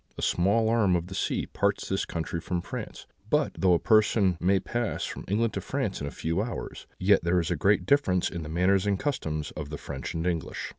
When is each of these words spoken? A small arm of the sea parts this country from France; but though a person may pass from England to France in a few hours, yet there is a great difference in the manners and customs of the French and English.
A 0.17 0.23
small 0.23 0.67
arm 0.67 0.95
of 0.95 1.05
the 1.05 1.13
sea 1.13 1.45
parts 1.45 1.87
this 1.87 2.05
country 2.05 2.41
from 2.41 2.63
France; 2.63 3.05
but 3.29 3.51
though 3.55 3.75
a 3.75 3.77
person 3.79 4.35
may 4.39 4.59
pass 4.59 5.05
from 5.05 5.25
England 5.27 5.53
to 5.53 5.61
France 5.61 6.01
in 6.01 6.07
a 6.07 6.09
few 6.09 6.41
hours, 6.41 6.87
yet 6.97 7.23
there 7.23 7.39
is 7.39 7.51
a 7.51 7.55
great 7.55 7.85
difference 7.85 8.27
in 8.27 8.41
the 8.41 8.49
manners 8.49 8.87
and 8.87 8.97
customs 8.97 9.51
of 9.51 9.69
the 9.69 9.77
French 9.77 10.15
and 10.15 10.25
English. 10.25 10.69